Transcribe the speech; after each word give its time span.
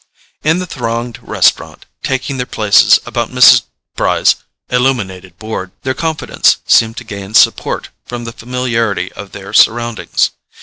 In 0.43 0.57
the 0.57 0.65
thronged 0.65 1.19
restaurant, 1.21 1.85
taking 2.01 2.37
their 2.37 2.47
places 2.47 2.99
about 3.05 3.29
Mrs. 3.29 3.65
Bry's 3.95 4.35
illuminated 4.67 5.37
board, 5.37 5.73
their 5.83 5.93
confidence 5.93 6.57
seemed 6.65 6.97
to 6.97 7.03
gain 7.03 7.35
support 7.35 7.89
from 8.03 8.23
the 8.23 8.33
familiarity 8.33 9.11
of 9.13 9.31
their 9.31 9.53
surroundings. 9.53 10.31